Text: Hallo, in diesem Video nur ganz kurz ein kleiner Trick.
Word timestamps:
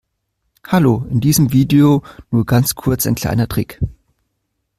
Hallo, 0.65 1.05
in 1.11 1.19
diesem 1.21 1.53
Video 1.53 2.01
nur 2.31 2.43
ganz 2.47 2.73
kurz 2.73 3.05
ein 3.05 3.13
kleiner 3.13 3.47
Trick. 3.47 3.79